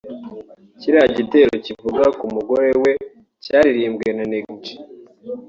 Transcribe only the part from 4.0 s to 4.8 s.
na Neg G